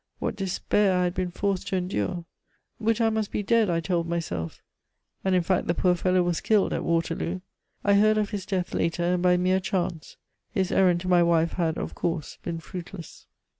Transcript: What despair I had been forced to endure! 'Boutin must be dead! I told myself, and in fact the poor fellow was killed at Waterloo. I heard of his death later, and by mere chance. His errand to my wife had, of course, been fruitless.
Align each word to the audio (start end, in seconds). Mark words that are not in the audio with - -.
What 0.17 0.35
despair 0.35 0.97
I 0.97 1.03
had 1.03 1.13
been 1.13 1.29
forced 1.29 1.67
to 1.67 1.75
endure! 1.75 2.25
'Boutin 2.79 3.13
must 3.13 3.31
be 3.31 3.43
dead! 3.43 3.69
I 3.69 3.79
told 3.79 4.07
myself, 4.09 4.63
and 5.23 5.35
in 5.35 5.43
fact 5.43 5.67
the 5.67 5.75
poor 5.75 5.93
fellow 5.93 6.23
was 6.23 6.41
killed 6.41 6.73
at 6.73 6.83
Waterloo. 6.83 7.41
I 7.83 7.93
heard 7.93 8.17
of 8.17 8.31
his 8.31 8.47
death 8.47 8.73
later, 8.73 9.03
and 9.03 9.21
by 9.21 9.37
mere 9.37 9.59
chance. 9.59 10.17
His 10.49 10.71
errand 10.71 11.01
to 11.01 11.07
my 11.07 11.21
wife 11.21 11.53
had, 11.53 11.77
of 11.77 11.93
course, 11.93 12.39
been 12.41 12.57
fruitless. 12.57 13.27